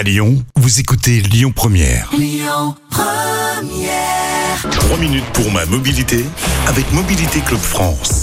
À 0.00 0.02
Lyon, 0.02 0.42
vous 0.56 0.80
écoutez 0.80 1.20
Lyon 1.20 1.52
Première. 1.54 2.10
3 4.70 4.96
minutes 4.96 5.26
pour 5.34 5.50
ma 5.52 5.66
mobilité 5.66 6.24
avec 6.68 6.90
Mobilité 6.94 7.40
Club 7.40 7.60
France. 7.60 8.19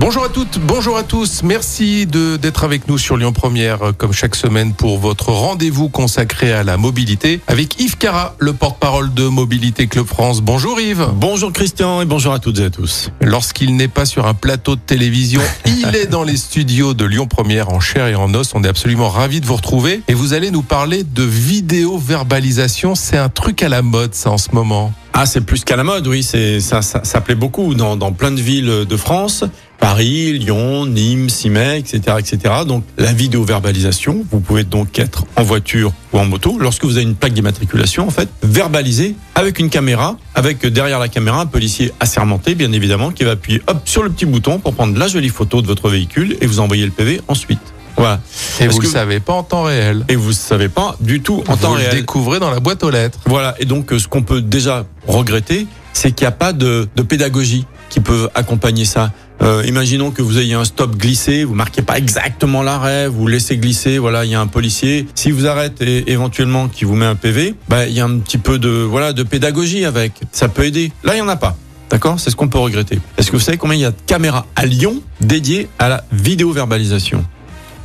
Bonjour 0.00 0.24
à 0.24 0.30
toutes, 0.30 0.58
bonjour 0.58 0.96
à 0.96 1.02
tous. 1.02 1.42
Merci 1.42 2.06
de 2.06 2.38
d'être 2.38 2.64
avec 2.64 2.88
nous 2.88 2.96
sur 2.96 3.18
Lyon 3.18 3.34
Première, 3.34 3.82
euh, 3.82 3.92
comme 3.92 4.14
chaque 4.14 4.34
semaine, 4.34 4.72
pour 4.72 4.98
votre 4.98 5.28
rendez-vous 5.28 5.90
consacré 5.90 6.54
à 6.54 6.62
la 6.62 6.78
mobilité 6.78 7.40
avec 7.46 7.78
Yves 7.78 7.98
Cara, 7.98 8.34
le 8.38 8.54
porte-parole 8.54 9.12
de 9.12 9.24
Mobilité 9.24 9.88
Club 9.88 10.06
France. 10.06 10.40
Bonjour 10.40 10.80
Yves. 10.80 11.06
Bonjour 11.12 11.52
Christian 11.52 12.00
et 12.00 12.06
bonjour 12.06 12.32
à 12.32 12.38
toutes 12.38 12.60
et 12.60 12.64
à 12.64 12.70
tous. 12.70 13.10
Lorsqu'il 13.20 13.76
n'est 13.76 13.88
pas 13.88 14.06
sur 14.06 14.26
un 14.26 14.32
plateau 14.32 14.74
de 14.74 14.80
télévision, 14.80 15.42
il 15.66 15.94
est 15.94 16.06
dans 16.06 16.24
les 16.24 16.38
studios 16.38 16.94
de 16.94 17.04
Lyon 17.04 17.26
Première 17.26 17.68
en 17.68 17.78
chair 17.78 18.06
et 18.06 18.14
en 18.14 18.32
os. 18.32 18.54
On 18.54 18.64
est 18.64 18.68
absolument 18.68 19.10
ravis 19.10 19.42
de 19.42 19.46
vous 19.46 19.56
retrouver 19.56 20.00
et 20.08 20.14
vous 20.14 20.32
allez 20.32 20.50
nous 20.50 20.62
parler 20.62 21.04
de 21.04 21.24
vidéo 21.24 21.98
verbalisation. 21.98 22.94
C'est 22.94 23.18
un 23.18 23.28
truc 23.28 23.62
à 23.62 23.68
la 23.68 23.82
mode, 23.82 24.14
ça, 24.14 24.30
en 24.30 24.38
ce 24.38 24.48
moment. 24.52 24.94
Ah, 25.12 25.26
c'est 25.26 25.40
plus 25.40 25.64
qu'à 25.64 25.76
la 25.76 25.84
mode, 25.84 26.06
oui. 26.06 26.22
C'est 26.22 26.60
ça, 26.60 26.82
ça, 26.82 27.00
ça 27.04 27.20
plaît 27.20 27.34
beaucoup 27.34 27.74
dans, 27.74 27.96
dans 27.96 28.12
plein 28.12 28.30
de 28.30 28.40
villes 28.40 28.86
de 28.88 28.96
France. 28.96 29.44
Paris, 29.80 30.38
Lyon, 30.38 30.86
Nîmes, 30.86 31.30
Simet, 31.30 31.78
etc., 31.78 32.16
etc. 32.18 32.54
Donc, 32.66 32.84
la 32.98 33.12
vidéo-verbalisation, 33.12 34.24
vous 34.30 34.40
pouvez 34.40 34.62
donc 34.62 34.98
être 34.98 35.24
en 35.36 35.42
voiture 35.42 35.92
ou 36.12 36.18
en 36.18 36.26
moto. 36.26 36.58
Lorsque 36.60 36.84
vous 36.84 36.96
avez 36.96 37.02
une 37.02 37.14
plaque 37.14 37.32
d'immatriculation, 37.32 38.06
en 38.06 38.10
fait, 38.10 38.28
verbaliser 38.42 39.16
avec 39.34 39.58
une 39.58 39.70
caméra, 39.70 40.18
avec 40.34 40.66
derrière 40.66 40.98
la 40.98 41.08
caméra 41.08 41.40
un 41.40 41.46
policier 41.46 41.92
assermenté, 41.98 42.54
bien 42.54 42.72
évidemment, 42.72 43.10
qui 43.10 43.24
va 43.24 43.32
appuyer 43.32 43.62
hop 43.66 43.80
sur 43.86 44.02
le 44.02 44.10
petit 44.10 44.26
bouton 44.26 44.58
pour 44.58 44.74
prendre 44.74 44.96
la 44.98 45.08
jolie 45.08 45.30
photo 45.30 45.62
de 45.62 45.66
votre 45.66 45.88
véhicule 45.88 46.36
et 46.42 46.46
vous 46.46 46.60
envoyer 46.60 46.84
le 46.84 46.92
PV 46.92 47.22
ensuite. 47.26 47.72
Voilà. 47.96 48.20
Et 48.60 48.64
Parce 48.64 48.76
vous 48.76 48.82
le 48.82 48.88
savez 48.88 49.20
pas 49.20 49.32
en 49.32 49.42
temps 49.42 49.62
réel. 49.64 50.04
Et 50.08 50.16
vous 50.16 50.28
ne 50.28 50.34
savez 50.34 50.68
pas 50.68 50.96
du 51.00 51.20
tout 51.20 51.42
en 51.48 51.56
temps 51.56 51.70
vous 51.70 51.74
le 51.76 51.80
réel. 51.80 51.94
découvrez 51.94 52.38
dans 52.38 52.50
la 52.50 52.60
boîte 52.60 52.82
aux 52.82 52.90
lettres. 52.90 53.18
Voilà, 53.26 53.54
et 53.58 53.64
donc 53.64 53.92
euh, 53.92 53.98
ce 53.98 54.08
qu'on 54.08 54.22
peut 54.22 54.42
déjà 54.42 54.84
regretter, 55.06 55.66
c'est 55.92 56.12
qu'il 56.12 56.24
n'y 56.24 56.28
a 56.28 56.32
pas 56.32 56.52
de, 56.52 56.88
de 56.94 57.02
pédagogie 57.02 57.66
qui 57.88 58.00
peut 58.00 58.28
accompagner 58.34 58.84
ça. 58.84 59.12
Euh, 59.42 59.62
imaginons 59.66 60.10
que 60.10 60.20
vous 60.20 60.38
ayez 60.38 60.52
un 60.52 60.64
stop 60.66 60.96
glissé, 60.96 61.44
vous 61.44 61.54
marquez 61.54 61.80
pas 61.80 61.96
exactement 61.96 62.62
l'arrêt, 62.62 63.08
vous 63.08 63.26
laissez 63.26 63.56
glisser, 63.56 63.98
voilà, 63.98 64.26
il 64.26 64.30
y 64.30 64.34
a 64.34 64.40
un 64.40 64.46
policier. 64.46 65.06
Si 65.14 65.30
vous 65.30 65.46
arrêtez 65.46 66.10
éventuellement 66.12 66.68
qui 66.68 66.84
vous 66.84 66.94
met 66.94 67.06
un 67.06 67.14
PV, 67.14 67.54
bah, 67.68 67.86
il 67.86 67.94
y 67.94 68.00
a 68.00 68.04
un 68.04 68.18
petit 68.18 68.36
peu 68.38 68.58
de 68.58 68.68
voilà 68.68 69.12
de 69.14 69.22
pédagogie 69.22 69.86
avec. 69.86 70.12
Ça 70.30 70.48
peut 70.48 70.64
aider. 70.64 70.92
Là, 71.04 71.14
il 71.16 71.18
y 71.18 71.22
en 71.22 71.28
a 71.28 71.36
pas. 71.36 71.56
D'accord? 71.88 72.20
C'est 72.20 72.30
ce 72.30 72.36
qu'on 72.36 72.48
peut 72.48 72.58
regretter. 72.58 73.00
Est-ce 73.16 73.30
que 73.30 73.36
vous 73.36 73.42
savez 73.42 73.56
combien 73.56 73.76
il 73.76 73.80
y 73.80 73.84
a 73.84 73.90
de 73.90 73.96
caméras 74.06 74.46
à 74.54 74.64
Lyon 74.66 75.00
dédiées 75.20 75.68
à 75.78 75.88
la 75.88 76.04
vidéo-verbalisation? 76.12 77.24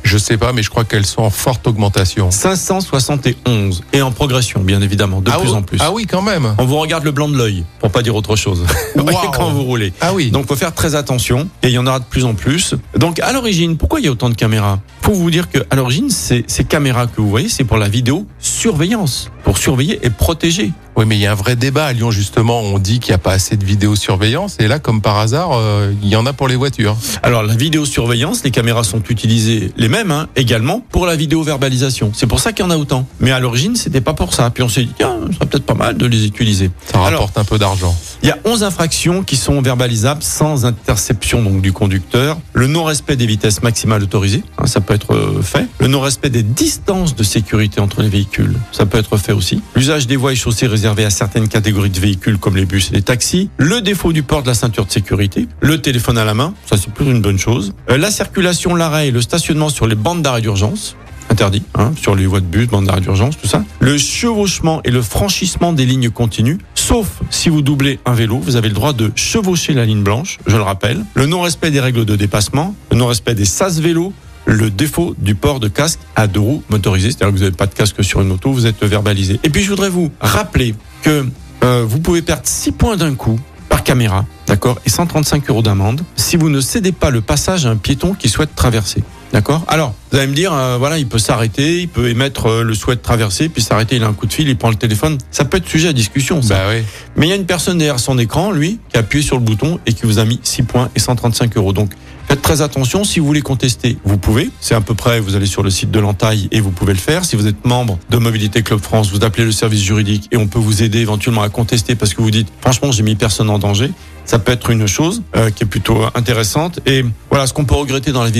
Je 0.06 0.18
sais 0.18 0.36
pas, 0.38 0.52
mais 0.52 0.62
je 0.62 0.70
crois 0.70 0.84
qu'elles 0.84 1.04
sont 1.04 1.22
en 1.22 1.30
forte 1.30 1.66
augmentation. 1.66 2.30
571 2.30 3.82
et 3.92 4.02
en 4.02 4.12
progression, 4.12 4.60
bien 4.60 4.80
évidemment, 4.80 5.20
de 5.20 5.32
ah, 5.32 5.38
plus 5.38 5.48
oui- 5.48 5.54
en 5.56 5.62
plus. 5.62 5.78
Ah 5.80 5.90
oui, 5.90 6.06
quand 6.06 6.22
même. 6.22 6.54
On 6.58 6.64
vous 6.64 6.78
regarde 6.78 7.02
le 7.02 7.10
blanc 7.10 7.28
de 7.28 7.36
l'œil, 7.36 7.64
pour 7.80 7.90
pas 7.90 8.02
dire 8.02 8.14
autre 8.14 8.36
chose. 8.36 8.64
Quand 9.34 9.50
vous 9.50 9.64
roulez. 9.64 9.92
Ah 10.00 10.14
oui. 10.14 10.30
Donc, 10.30 10.46
faut 10.46 10.54
faire 10.54 10.72
très 10.72 10.94
attention 10.94 11.48
et 11.64 11.68
il 11.68 11.72
y 11.72 11.78
en 11.78 11.86
aura 11.88 11.98
de 11.98 12.04
plus 12.04 12.24
en 12.24 12.34
plus. 12.34 12.76
Donc, 12.96 13.18
à 13.18 13.32
l'origine, 13.32 13.76
pourquoi 13.76 13.98
il 13.98 14.04
y 14.04 14.08
a 14.08 14.12
autant 14.12 14.30
de 14.30 14.36
caméras? 14.36 14.78
Faut 15.02 15.12
vous 15.12 15.30
dire 15.30 15.50
que 15.50 15.58
à 15.70 15.74
l'origine, 15.76 16.08
ces, 16.08 16.44
ces 16.46 16.62
caméras 16.62 17.08
que 17.08 17.20
vous 17.20 17.28
voyez, 17.28 17.48
c'est 17.48 17.64
pour 17.64 17.76
la 17.76 17.88
vidéo 17.88 18.26
surveillance, 18.38 19.30
pour 19.46 19.58
surveiller 19.58 20.04
et 20.04 20.10
protéger. 20.10 20.72
Oui, 20.96 21.04
mais 21.06 21.16
il 21.16 21.20
y 21.20 21.26
a 21.26 21.32
un 21.32 21.36
vrai 21.36 21.56
débat 21.56 21.84
à 21.84 21.92
Lyon, 21.92 22.10
justement. 22.10 22.62
On 22.62 22.78
dit 22.78 22.98
qu'il 22.98 23.12
n'y 23.12 23.16
a 23.16 23.18
pas 23.18 23.32
assez 23.32 23.56
de 23.56 23.64
vidéosurveillance. 23.64 24.56
Et 24.58 24.66
là, 24.66 24.78
comme 24.78 25.02
par 25.02 25.18
hasard, 25.18 25.50
euh, 25.52 25.92
il 26.02 26.08
y 26.08 26.16
en 26.16 26.24
a 26.24 26.32
pour 26.32 26.48
les 26.48 26.56
voitures. 26.56 26.96
Alors, 27.22 27.42
la 27.42 27.54
vidéosurveillance, 27.54 28.42
les 28.42 28.50
caméras 28.50 28.82
sont 28.82 29.02
utilisées 29.08 29.70
les 29.76 29.88
mêmes, 29.88 30.10
hein, 30.10 30.26
également 30.34 30.80
pour 30.80 31.06
la 31.06 31.14
vidéo-verbalisation. 31.14 32.12
C'est 32.14 32.26
pour 32.26 32.40
ça 32.40 32.52
qu'il 32.52 32.64
y 32.64 32.68
en 32.68 32.70
a 32.70 32.78
autant. 32.78 33.06
Mais 33.20 33.30
à 33.30 33.38
l'origine, 33.38 33.76
c'était 33.76 34.00
pas 34.00 34.14
pour 34.14 34.34
ça. 34.34 34.50
Puis 34.50 34.64
on 34.64 34.68
s'est 34.70 34.84
dit, 34.84 34.94
tiens, 34.96 35.16
ce 35.28 35.34
serait 35.34 35.46
peut-être 35.46 35.66
pas 35.66 35.74
mal 35.74 35.96
de 35.98 36.06
les 36.06 36.26
utiliser. 36.26 36.70
Ça 36.90 36.98
Alors, 36.98 37.20
rapporte 37.20 37.38
un 37.38 37.44
peu 37.44 37.58
d'argent. 37.58 37.94
Il 38.22 38.28
y 38.30 38.32
a 38.32 38.38
11 38.46 38.64
infractions 38.64 39.22
qui 39.22 39.36
sont 39.36 39.60
verbalisables 39.60 40.22
sans 40.22 40.64
interception 40.64 41.42
donc 41.42 41.60
du 41.60 41.72
conducteur. 41.72 42.38
Le 42.54 42.66
non-respect 42.66 43.16
des 43.16 43.26
vitesses 43.26 43.62
maximales 43.62 44.02
autorisées, 44.02 44.42
hein, 44.56 44.66
ça 44.66 44.80
peut 44.80 44.94
être 44.94 45.14
euh, 45.14 45.42
fait. 45.42 45.66
Le 45.78 45.88
non-respect 45.88 46.30
des 46.30 46.42
distances 46.42 47.14
de 47.14 47.22
sécurité 47.22 47.80
entre 47.80 48.00
les 48.00 48.08
véhicules, 48.08 48.56
ça 48.72 48.86
peut 48.86 48.98
être 48.98 49.18
fait 49.18 49.35
L'usage 49.74 50.06
des 50.06 50.16
voies 50.16 50.32
et 50.32 50.36
chaussées 50.36 50.66
réservées 50.66 51.04
à 51.04 51.10
certaines 51.10 51.48
catégories 51.48 51.90
de 51.90 52.00
véhicules 52.00 52.38
comme 52.38 52.56
les 52.56 52.64
bus 52.64 52.90
et 52.90 52.94
les 52.94 53.02
taxis. 53.02 53.50
Le 53.58 53.80
défaut 53.80 54.12
du 54.12 54.22
port 54.22 54.42
de 54.42 54.48
la 54.48 54.54
ceinture 54.54 54.86
de 54.86 54.90
sécurité. 54.90 55.48
Le 55.60 55.80
téléphone 55.80 56.18
à 56.18 56.24
la 56.24 56.34
main, 56.34 56.54
ça 56.66 56.76
c'est 56.76 56.92
plus 56.92 57.06
une 57.06 57.20
bonne 57.20 57.38
chose. 57.38 57.74
Euh, 57.90 57.98
la 57.98 58.10
circulation, 58.10 58.74
l'arrêt 58.74 59.08
et 59.08 59.10
le 59.10 59.20
stationnement 59.20 59.68
sur 59.68 59.86
les 59.86 59.94
bandes 59.94 60.22
d'arrêt 60.22 60.40
d'urgence 60.40 60.96
interdit, 61.28 61.62
hein, 61.74 61.92
sur 62.00 62.14
les 62.14 62.24
voies 62.24 62.40
de 62.40 62.46
bus, 62.46 62.68
bandes 62.68 62.86
d'arrêt 62.86 63.00
d'urgence, 63.00 63.36
tout 63.36 63.48
ça. 63.48 63.64
Le 63.80 63.98
chevauchement 63.98 64.80
et 64.84 64.90
le 64.90 65.02
franchissement 65.02 65.72
des 65.72 65.84
lignes 65.84 66.10
continues, 66.10 66.58
sauf 66.74 67.20
si 67.30 67.48
vous 67.48 67.62
doublez 67.62 67.98
un 68.04 68.14
vélo, 68.14 68.38
vous 68.38 68.56
avez 68.56 68.68
le 68.68 68.74
droit 68.74 68.92
de 68.92 69.10
chevaucher 69.16 69.74
la 69.74 69.84
ligne 69.84 70.02
blanche, 70.02 70.38
je 70.46 70.56
le 70.56 70.62
rappelle. 70.62 71.04
Le 71.14 71.26
non-respect 71.26 71.70
des 71.70 71.80
règles 71.80 72.04
de 72.04 72.16
dépassement, 72.16 72.74
le 72.90 72.96
non-respect 72.96 73.34
des 73.34 73.44
sas 73.44 73.80
vélos, 73.80 74.12
le 74.46 74.70
défaut 74.70 75.14
du 75.18 75.34
port 75.34 75.60
de 75.60 75.68
casque 75.68 75.98
à 76.14 76.26
deux 76.26 76.40
roues 76.40 76.62
motorisées, 76.70 77.10
c'est-à-dire 77.10 77.28
que 77.28 77.32
vous 77.32 77.44
n'avez 77.44 77.56
pas 77.56 77.66
de 77.66 77.74
casque 77.74 78.02
sur 78.02 78.22
une 78.22 78.28
moto, 78.28 78.52
vous 78.52 78.66
êtes 78.66 78.82
verbalisé. 78.82 79.38
Et 79.42 79.50
puis 79.50 79.62
je 79.62 79.68
voudrais 79.68 79.90
vous 79.90 80.10
rappeler 80.20 80.74
que 81.02 81.26
euh, 81.64 81.84
vous 81.86 81.98
pouvez 81.98 82.22
perdre 82.22 82.42
6 82.44 82.72
points 82.72 82.96
d'un 82.96 83.14
coup 83.14 83.38
par 83.68 83.82
caméra, 83.82 84.24
d'accord, 84.46 84.78
et 84.86 84.90
135 84.90 85.50
euros 85.50 85.62
d'amende 85.62 86.02
si 86.14 86.36
vous 86.36 86.48
ne 86.48 86.60
cédez 86.60 86.92
pas 86.92 87.10
le 87.10 87.20
passage 87.20 87.66
à 87.66 87.70
un 87.70 87.76
piéton 87.76 88.14
qui 88.14 88.28
souhaite 88.28 88.54
traverser. 88.54 89.02
D'accord 89.36 89.66
Alors, 89.68 89.92
vous 90.10 90.16
allez 90.16 90.28
me 90.28 90.34
dire, 90.34 90.54
euh, 90.54 90.78
voilà, 90.78 90.96
il 90.96 91.06
peut 91.06 91.18
s'arrêter, 91.18 91.82
il 91.82 91.88
peut 91.88 92.08
émettre 92.08 92.46
euh, 92.46 92.62
le 92.62 92.72
souhait 92.72 92.96
de 92.96 93.02
traverser, 93.02 93.50
puis 93.50 93.62
s'arrêter, 93.62 93.96
il 93.96 94.02
a 94.02 94.06
un 94.06 94.14
coup 94.14 94.24
de 94.24 94.32
fil, 94.32 94.48
il 94.48 94.56
prend 94.56 94.70
le 94.70 94.76
téléphone. 94.76 95.18
Ça 95.30 95.44
peut 95.44 95.58
être 95.58 95.68
sujet 95.68 95.88
à 95.88 95.92
discussion, 95.92 96.40
ça. 96.40 96.54
Bah 96.54 96.60
oui. 96.70 96.82
Mais 97.16 97.26
il 97.26 97.28
y 97.28 97.32
a 97.34 97.36
une 97.36 97.44
personne 97.44 97.76
derrière 97.76 98.00
son 98.00 98.16
écran, 98.16 98.50
lui, 98.50 98.80
qui 98.88 98.96
a 98.96 99.00
appuyé 99.00 99.22
sur 99.22 99.36
le 99.36 99.42
bouton 99.42 99.78
et 99.84 99.92
qui 99.92 100.06
vous 100.06 100.18
a 100.18 100.24
mis 100.24 100.40
6 100.42 100.62
points 100.62 100.88
et 100.96 101.00
135 101.00 101.54
euros. 101.58 101.74
Donc, 101.74 101.90
faites 102.26 102.40
très 102.40 102.62
attention. 102.62 103.04
Si 103.04 103.20
vous 103.20 103.26
voulez 103.26 103.42
contester, 103.42 103.98
vous 104.04 104.16
pouvez. 104.16 104.48
C'est 104.58 104.74
à 104.74 104.80
peu 104.80 104.94
près, 104.94 105.20
vous 105.20 105.36
allez 105.36 105.44
sur 105.44 105.62
le 105.62 105.68
site 105.68 105.90
de 105.90 106.00
l'entaille 106.00 106.48
et 106.50 106.60
vous 106.60 106.70
pouvez 106.70 106.94
le 106.94 106.98
faire. 106.98 107.26
Si 107.26 107.36
vous 107.36 107.46
êtes 107.46 107.62
membre 107.66 107.98
de 108.08 108.16
Mobilité 108.16 108.62
Club 108.62 108.80
France, 108.80 109.10
vous 109.10 109.22
appelez 109.22 109.44
le 109.44 109.52
service 109.52 109.82
juridique 109.82 110.28
et 110.32 110.38
on 110.38 110.46
peut 110.46 110.58
vous 110.58 110.82
aider 110.82 111.00
éventuellement 111.00 111.42
à 111.42 111.50
contester 111.50 111.94
parce 111.94 112.14
que 112.14 112.22
vous 112.22 112.30
dites, 112.30 112.48
franchement, 112.62 112.90
j'ai 112.90 113.02
mis 113.02 113.16
personne 113.16 113.50
en 113.50 113.58
danger. 113.58 113.90
Ça 114.24 114.40
peut 114.40 114.50
être 114.50 114.70
une 114.70 114.88
chose 114.88 115.22
euh, 115.36 115.50
qui 115.50 115.62
est 115.62 115.68
plutôt 115.68 116.02
intéressante. 116.16 116.80
Et 116.84 117.04
voilà, 117.30 117.46
ce 117.46 117.52
qu'on 117.52 117.64
peut 117.64 117.76
regretter 117.76 118.10
dans 118.10 118.24
la 118.24 118.30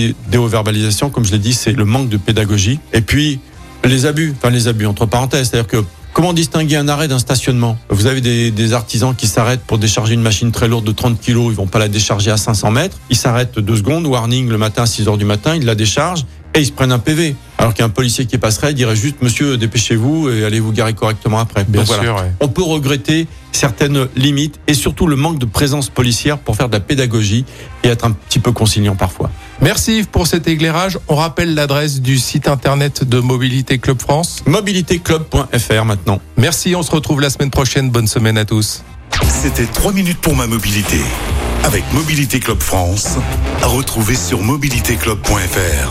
comme 1.12 1.24
je 1.24 1.32
l'ai 1.32 1.38
dit, 1.38 1.52
c'est 1.52 1.72
le 1.72 1.84
manque 1.84 2.08
de 2.08 2.16
pédagogie. 2.16 2.78
Et 2.92 3.00
puis, 3.00 3.40
les 3.84 4.06
abus, 4.06 4.34
enfin 4.36 4.50
les 4.50 4.68
abus 4.68 4.86
entre 4.86 5.06
parenthèses, 5.06 5.50
c'est-à-dire 5.50 5.68
que 5.68 5.84
comment 6.12 6.32
distinguer 6.32 6.76
un 6.76 6.88
arrêt 6.88 7.08
d'un 7.08 7.18
stationnement? 7.18 7.78
Vous 7.90 8.06
avez 8.06 8.20
des, 8.20 8.50
des 8.50 8.72
artisans 8.72 9.14
qui 9.14 9.26
s'arrêtent 9.26 9.60
pour 9.60 9.78
décharger 9.78 10.14
une 10.14 10.22
machine 10.22 10.50
très 10.50 10.66
lourde 10.68 10.84
de 10.84 10.92
30 10.92 11.20
kilos, 11.20 11.48
ils 11.52 11.56
vont 11.56 11.66
pas 11.66 11.78
la 11.78 11.88
décharger 11.88 12.30
à 12.30 12.36
500 12.36 12.70
mètres, 12.70 12.98
ils 13.10 13.16
s'arrêtent 13.16 13.58
deux 13.58 13.76
secondes, 13.76 14.06
warning 14.06 14.48
le 14.48 14.58
matin 14.58 14.82
à 14.84 14.86
6 14.86 15.08
heures 15.08 15.18
du 15.18 15.24
matin, 15.24 15.54
ils 15.54 15.64
la 15.64 15.74
déchargent 15.74 16.24
et 16.54 16.60
ils 16.60 16.66
se 16.66 16.72
prennent 16.72 16.92
un 16.92 16.98
PV. 16.98 17.36
Alors 17.58 17.74
qu'un 17.74 17.88
policier 17.90 18.26
qui 18.26 18.38
passerait 18.38 18.72
dirait 18.74 18.96
juste 18.96 19.16
Monsieur, 19.22 19.56
dépêchez-vous 19.58 20.30
et 20.30 20.44
allez 20.44 20.60
vous 20.60 20.72
garer 20.72 20.94
correctement 20.94 21.38
après. 21.38 21.64
Bien 21.64 21.80
Donc 21.82 21.88
voilà. 21.88 22.02
sûr, 22.02 22.14
ouais. 22.16 22.32
On 22.40 22.48
peut 22.48 22.62
regretter 22.62 23.26
certaines 23.52 24.08
limites 24.16 24.58
et 24.66 24.74
surtout 24.74 25.06
le 25.06 25.16
manque 25.16 25.38
de 25.38 25.46
présence 25.46 25.90
policière 25.90 26.38
pour 26.38 26.56
faire 26.56 26.68
de 26.68 26.74
la 26.74 26.80
pédagogie 26.80 27.44
et 27.84 27.88
être 27.88 28.04
un 28.04 28.12
petit 28.12 28.38
peu 28.38 28.52
conciliant 28.52 28.96
parfois. 28.96 29.30
Merci 29.60 29.98
Yves 29.98 30.08
pour 30.08 30.26
cet 30.26 30.48
éclairage. 30.48 30.98
On 31.08 31.16
rappelle 31.16 31.54
l'adresse 31.54 32.00
du 32.00 32.18
site 32.18 32.48
internet 32.48 33.04
de 33.04 33.20
Mobilité 33.20 33.78
Club 33.78 34.00
France. 34.00 34.42
Mobilitéclub.fr 34.46 35.84
maintenant. 35.84 36.20
Merci, 36.36 36.74
on 36.74 36.82
se 36.82 36.90
retrouve 36.90 37.20
la 37.20 37.30
semaine 37.30 37.50
prochaine. 37.50 37.90
Bonne 37.90 38.06
semaine 38.06 38.38
à 38.38 38.44
tous. 38.44 38.82
C'était 39.28 39.66
3 39.66 39.92
minutes 39.92 40.18
pour 40.18 40.36
ma 40.36 40.46
mobilité 40.46 41.00
avec 41.64 41.84
Mobilité 41.92 42.38
Club 42.38 42.60
France. 42.60 43.16
À 43.62 43.66
retrouver 43.66 44.14
sur 44.14 44.42
mobilitéclub.fr. 44.42 45.90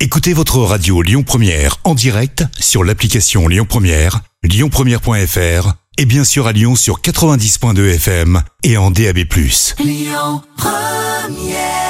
Écoutez 0.00 0.32
votre 0.32 0.58
radio 0.60 1.02
Lyon 1.02 1.22
Première 1.22 1.76
en 1.84 1.94
direct 1.94 2.44
sur 2.58 2.84
l'application 2.84 3.48
Lyon 3.48 3.66
Première, 3.68 4.20
lyonpremière.fr 4.42 5.74
et 5.98 6.06
bien 6.06 6.24
sûr 6.24 6.46
à 6.46 6.52
Lyon 6.52 6.74
sur 6.74 7.02
90.2 7.02 7.94
FM 7.96 8.42
et 8.62 8.78
en 8.78 8.90
DAB+. 8.90 9.18
Lyon 9.78 10.42
Première 10.56 11.89